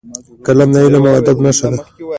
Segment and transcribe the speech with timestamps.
[0.45, 1.81] قلم د علم او ادب نښه ده